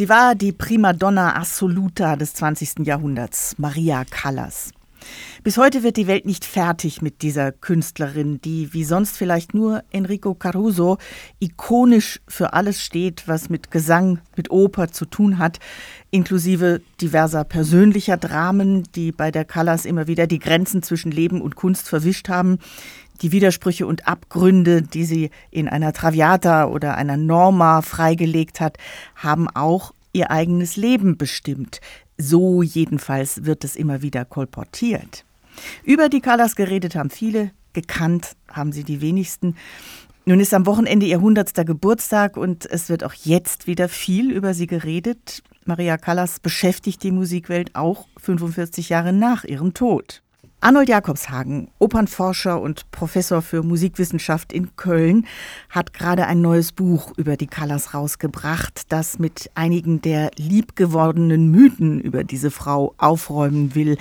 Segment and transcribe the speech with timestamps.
[0.00, 2.86] Sie war die Primadonna assoluta des 20.
[2.86, 4.70] Jahrhunderts, Maria Callas.
[5.42, 9.82] Bis heute wird die Welt nicht fertig mit dieser Künstlerin, die wie sonst vielleicht nur
[9.90, 10.98] Enrico Caruso
[11.38, 15.58] ikonisch für alles steht, was mit Gesang, mit Oper zu tun hat,
[16.10, 21.56] inklusive diverser persönlicher Dramen, die bei der Callas immer wieder die Grenzen zwischen Leben und
[21.56, 22.58] Kunst verwischt haben,
[23.22, 28.78] die Widersprüche und Abgründe, die sie in einer Traviata oder einer Norma freigelegt hat,
[29.14, 31.80] haben auch ihr eigenes Leben bestimmt.
[32.18, 35.24] So jedenfalls wird es immer wieder kolportiert.
[35.84, 39.56] Über die Callas geredet haben viele, gekannt haben sie die wenigsten.
[40.26, 41.66] Nun ist am Wochenende ihr 100.
[41.66, 45.42] Geburtstag und es wird auch jetzt wieder viel über sie geredet.
[45.64, 50.22] Maria Callas beschäftigt die Musikwelt auch 45 Jahre nach ihrem Tod.
[50.62, 55.26] Arnold Jakobshagen, Opernforscher und Professor für Musikwissenschaft in Köln,
[55.70, 61.98] hat gerade ein neues Buch über die Callas rausgebracht, das mit einigen der liebgewordenen Mythen
[61.98, 63.96] über diese Frau aufräumen will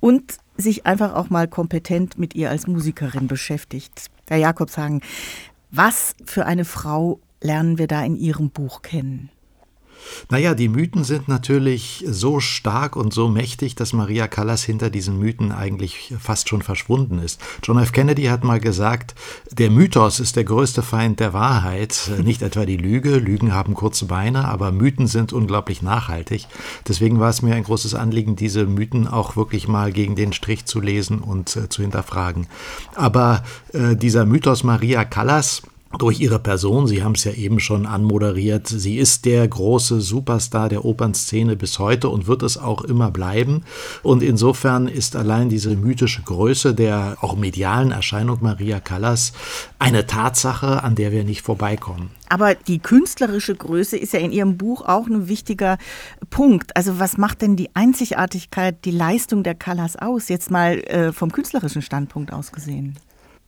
[0.00, 4.06] und sich einfach auch mal kompetent mit ihr als Musikerin beschäftigt.
[4.26, 5.02] Herr Jakobshagen,
[5.70, 9.28] was für eine Frau lernen wir da in Ihrem Buch kennen?
[10.28, 15.18] Naja, die Mythen sind natürlich so stark und so mächtig, dass Maria Callas hinter diesen
[15.18, 17.40] Mythen eigentlich fast schon verschwunden ist.
[17.62, 17.92] John F.
[17.92, 19.14] Kennedy hat mal gesagt,
[19.50, 23.16] der Mythos ist der größte Feind der Wahrheit, nicht etwa die Lüge.
[23.16, 26.46] Lügen haben kurze Beine, aber Mythen sind unglaublich nachhaltig.
[26.86, 30.64] Deswegen war es mir ein großes Anliegen, diese Mythen auch wirklich mal gegen den Strich
[30.66, 32.46] zu lesen und äh, zu hinterfragen.
[32.94, 33.42] Aber
[33.72, 35.62] äh, dieser Mythos Maria Callas,
[35.98, 40.68] durch ihre Person, Sie haben es ja eben schon anmoderiert, sie ist der große Superstar
[40.68, 43.64] der Opernszene bis heute und wird es auch immer bleiben.
[44.02, 49.32] Und insofern ist allein diese mythische Größe der auch medialen Erscheinung Maria Callas
[49.80, 52.10] eine Tatsache, an der wir nicht vorbeikommen.
[52.28, 55.76] Aber die künstlerische Größe ist ja in Ihrem Buch auch ein wichtiger
[56.30, 56.76] Punkt.
[56.76, 61.32] Also was macht denn die Einzigartigkeit, die Leistung der Callas aus, jetzt mal äh, vom
[61.32, 62.96] künstlerischen Standpunkt aus gesehen?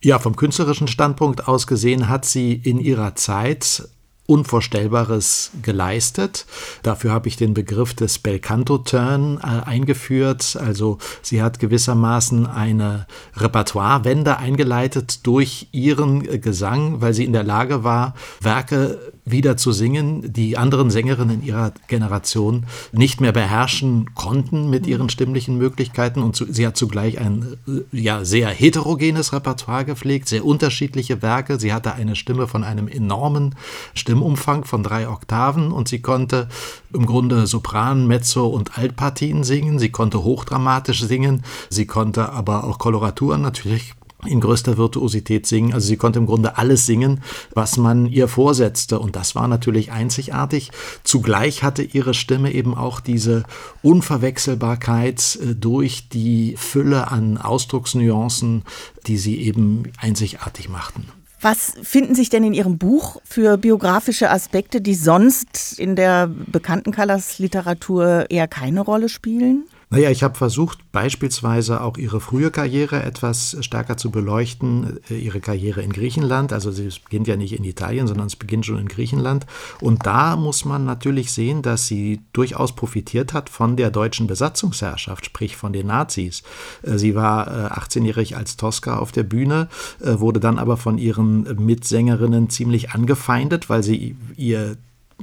[0.00, 3.88] Ja, vom künstlerischen Standpunkt aus gesehen hat sie in ihrer Zeit
[4.26, 6.44] Unvorstellbares geleistet.
[6.82, 10.54] Dafür habe ich den Begriff des Belcanto-Turn äh, eingeführt.
[10.60, 17.42] Also sie hat gewissermaßen eine Repertoirewende eingeleitet durch ihren äh, Gesang, weil sie in der
[17.42, 24.70] Lage war, Werke wieder zu singen, die anderen Sängerinnen ihrer Generation nicht mehr beherrschen konnten
[24.70, 26.22] mit ihren stimmlichen Möglichkeiten.
[26.22, 31.58] Und sie hat zugleich ein äh, ja, sehr heterogenes Repertoire gepflegt, sehr unterschiedliche Werke.
[31.58, 33.54] Sie hatte eine Stimme von einem enormen
[33.94, 36.48] Stimmumfang von drei Oktaven und sie konnte
[36.92, 39.78] im Grunde Sopran, Mezzo und Altpartien singen.
[39.78, 41.42] Sie konnte hochdramatisch singen.
[41.70, 43.94] Sie konnte aber auch Koloraturen natürlich
[44.26, 45.72] in größter Virtuosität singen.
[45.72, 47.20] Also sie konnte im Grunde alles singen,
[47.54, 48.98] was man ihr vorsetzte.
[48.98, 50.70] Und das war natürlich einzigartig.
[51.04, 53.44] Zugleich hatte ihre Stimme eben auch diese
[53.82, 58.64] Unverwechselbarkeit äh, durch die Fülle an Ausdrucksnuancen,
[59.06, 61.06] die sie eben einzigartig machten.
[61.40, 66.90] Was finden sich denn in Ihrem Buch für biografische Aspekte, die sonst in der bekannten
[66.90, 69.64] Callas-Literatur eher keine Rolle spielen?
[69.90, 75.40] Naja, ich habe versucht, beispielsweise auch ihre frühe Karriere etwas stärker zu beleuchten, äh, ihre
[75.40, 76.52] Karriere in Griechenland.
[76.52, 79.46] Also sie beginnt ja nicht in Italien, sondern es beginnt schon in Griechenland.
[79.80, 85.24] Und da muss man natürlich sehen, dass sie durchaus profitiert hat von der deutschen Besatzungsherrschaft,
[85.24, 86.42] sprich von den Nazis.
[86.82, 87.48] Äh, sie war
[87.78, 89.68] 18-jährig äh, als Tosca auf der Bühne,
[90.00, 94.76] wurde dann aber von ihren Mitsängerinnen ziemlich angefeindet, weil sie ihr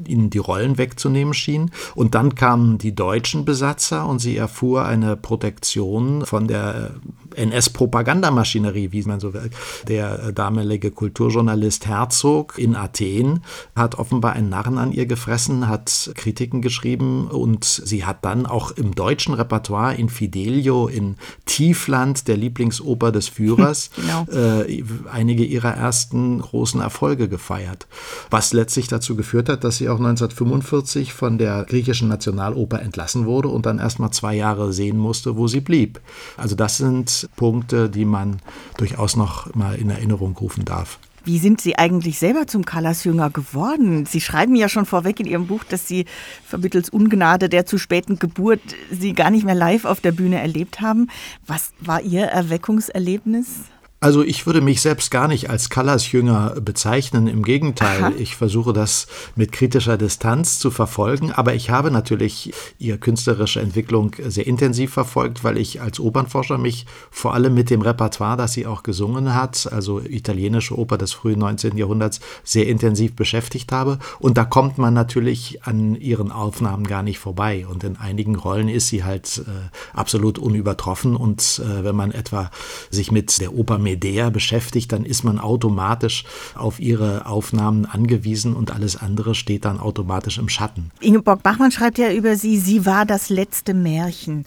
[0.08, 1.72] ihnen die Rollen wegzunehmen schien.
[1.96, 6.92] Und dann kamen die deutschen Besatzer und sie erfuhr eine Protektion von der
[7.36, 9.50] NS-Propagandamaschinerie, wie man so will.
[9.88, 13.44] Der damalige Kulturjournalist Herzog in Athen
[13.76, 18.72] hat offenbar einen Narren an ihr gefressen, hat Kritiken geschrieben und sie hat dann auch
[18.72, 21.16] im deutschen Repertoire in Fidelio, in
[21.46, 24.26] Tiefland, der Lieblingsoper des Führers, genau.
[24.32, 27.88] äh, einige ihrer ersten großen Erfolge gefeiert.
[28.30, 33.50] Was letztlich dazu geführt hat, dass sie auch 1945 von der griechischen Nationaloper entlassen wurde
[33.50, 36.00] und dann erst mal zwei Jahre sehen musste, wo sie blieb.
[36.38, 38.38] Also das sind Punkte, die man
[38.78, 41.00] durchaus noch mal in Erinnerung rufen darf.
[41.26, 44.06] Wie sind Sie eigentlich selber zum Callas-Jünger geworden?
[44.06, 46.06] Sie schreiben ja schon vorweg in Ihrem Buch, dass Sie
[46.46, 48.62] vermittels Ungnade der zu späten Geburt
[48.92, 51.08] Sie gar nicht mehr live auf der Bühne erlebt haben.
[51.48, 53.64] Was war Ihr Erweckungserlebnis?
[54.02, 57.28] Also ich würde mich selbst gar nicht als Callas-Jünger bezeichnen.
[57.28, 58.14] Im Gegenteil, Aha.
[58.18, 61.32] ich versuche das mit kritischer Distanz zu verfolgen.
[61.32, 66.86] Aber ich habe natürlich ihre künstlerische Entwicklung sehr intensiv verfolgt, weil ich als Opernforscher mich
[67.10, 71.40] vor allem mit dem Repertoire, das sie auch gesungen hat, also italienische Oper des frühen
[71.40, 71.78] 19.
[71.78, 73.98] Jahrhunderts, sehr intensiv beschäftigt habe.
[74.20, 77.66] Und da kommt man natürlich an ihren Aufnahmen gar nicht vorbei.
[77.66, 81.16] Und in einigen Rollen ist sie halt äh, absolut unübertroffen.
[81.16, 82.52] Und äh, wenn man etwa
[82.92, 88.72] sich mit der Oper Medea beschäftigt, dann ist man automatisch auf ihre Aufnahmen angewiesen und
[88.72, 90.92] alles andere steht dann automatisch im Schatten.
[91.00, 94.46] Ingeborg Bachmann schreibt ja über sie, sie war das letzte Märchen.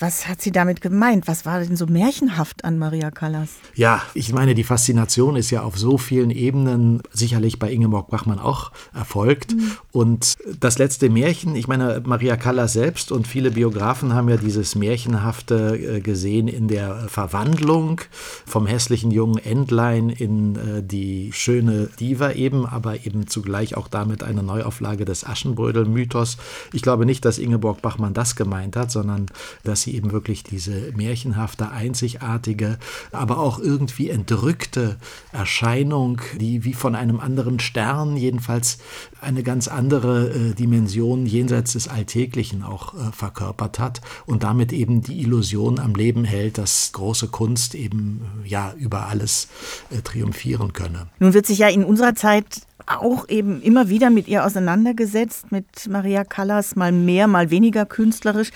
[0.00, 1.28] Was hat sie damit gemeint?
[1.28, 3.50] Was war denn so märchenhaft an Maria Callas?
[3.74, 8.38] Ja, ich meine, die Faszination ist ja auf so vielen Ebenen sicherlich bei Ingeborg Bachmann
[8.38, 9.54] auch erfolgt.
[9.54, 9.72] Mhm.
[9.92, 14.74] Und das letzte Märchen, ich meine, Maria Callas selbst und viele Biografen haben ja dieses
[14.74, 18.00] Märchenhafte äh, gesehen in der Verwandlung
[18.46, 24.22] vom hässlichen jungen Entlein in äh, die schöne Diva eben, aber eben zugleich auch damit
[24.22, 26.38] eine Neuauflage des Aschenbrödel-Mythos.
[26.72, 29.26] Ich glaube nicht, dass Ingeborg Bachmann das gemeint hat, sondern
[29.62, 32.78] dass sie sie eben wirklich diese märchenhafte, einzigartige,
[33.12, 34.96] aber auch irgendwie entrückte
[35.32, 38.78] Erscheinung, die wie von einem anderen Stern, jedenfalls
[39.20, 45.02] eine ganz andere äh, Dimension jenseits des Alltäglichen auch äh, verkörpert hat und damit eben
[45.02, 49.48] die Illusion am Leben hält, dass große Kunst eben ja über alles
[49.90, 51.08] äh, triumphieren könne.
[51.18, 52.62] Nun wird sich ja in unserer Zeit
[52.98, 58.50] auch eben immer wieder mit ihr auseinandergesetzt, mit Maria Callas, mal mehr, mal weniger künstlerisch.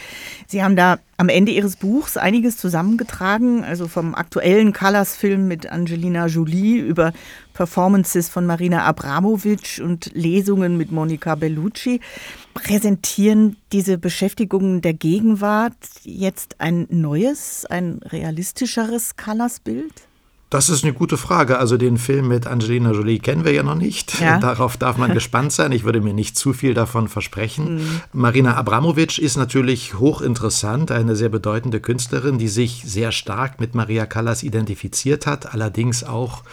[0.47, 6.27] Sie haben da am Ende Ihres Buchs einiges zusammengetragen, also vom aktuellen Callas-Film mit Angelina
[6.27, 7.13] Jolie über
[7.53, 12.01] Performances von Marina Abramovic und Lesungen mit Monica Bellucci.
[12.53, 20.09] Präsentieren diese Beschäftigungen der Gegenwart jetzt ein neues, ein realistischeres Callas-Bild?
[20.55, 21.59] Das ist eine gute Frage.
[21.59, 24.21] Also den Film mit Angelina Jolie kennen wir ja noch nicht.
[24.21, 24.39] Ja.
[24.41, 25.73] Darauf darf man gespannt sein.
[25.73, 27.75] Ich würde mir nicht zu viel davon versprechen.
[27.75, 28.01] Mhm.
[28.13, 34.07] Marina Abramovic ist natürlich hochinteressant, eine sehr bedeutende Künstlerin, die sich sehr stark mit Maria
[34.07, 36.45] Callas identifiziert hat, allerdings auch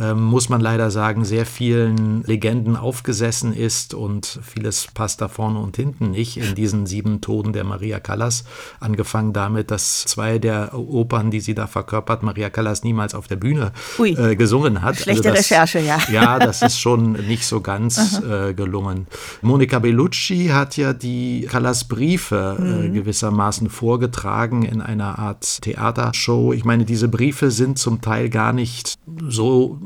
[0.00, 5.58] ähm, muss man leider sagen, sehr vielen Legenden aufgesessen ist und vieles passt da vorne
[5.58, 8.44] und hinten nicht in diesen sieben Toden der Maria Callas.
[8.80, 13.36] Angefangen damit, dass zwei der Opern, die sie da verkörpert, Maria Callas niemals auf der
[13.36, 14.96] Bühne äh, gesungen hat.
[14.96, 15.98] Schlechte also das, Recherche, ja.
[16.10, 19.06] Ja, das ist schon nicht so ganz äh, gelungen.
[19.42, 22.94] Monica Bellucci hat ja die Callas Briefe äh, mhm.
[22.94, 26.52] gewissermaßen vorgetragen in einer Art Theatershow.
[26.52, 28.94] Ich meine, diese Briefe sind zum Teil gar nicht
[29.28, 29.78] so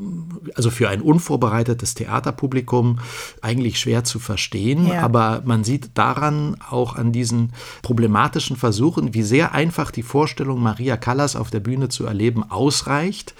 [0.55, 2.99] also für ein unvorbereitetes Theaterpublikum
[3.41, 4.87] eigentlich schwer zu verstehen.
[4.87, 5.01] Ja.
[5.01, 10.97] Aber man sieht daran auch an diesen problematischen Versuchen, wie sehr einfach die Vorstellung, Maria
[10.97, 13.33] Callas auf der Bühne zu erleben, ausreicht,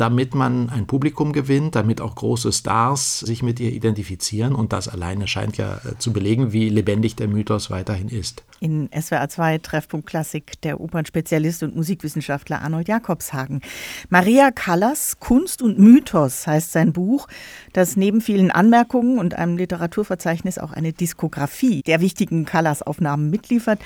[0.00, 4.54] damit man ein Publikum gewinnt, damit auch große Stars sich mit ihr identifizieren.
[4.54, 8.42] Und das alleine scheint ja äh, zu belegen, wie lebendig der Mythos weiterhin ist.
[8.60, 13.60] In SWR 2 Treffpunkt Klassik der Opernspezialist und Musikwissenschaftler Arnold Jakobshagen.
[14.08, 17.28] Maria Callas, Kunst und Mythos heißt sein Buch,
[17.74, 23.80] das neben vielen Anmerkungen und einem Literaturverzeichnis auch eine Diskografie der wichtigen Callas-Aufnahmen mitliefert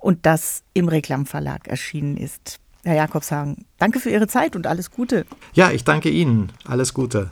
[0.00, 2.58] und das im Reklamverlag erschienen ist.
[2.84, 5.26] Herr Jakobshagen, danke für Ihre Zeit und alles Gute.
[5.52, 6.50] Ja, ich danke Ihnen.
[6.64, 7.28] Alles Gute.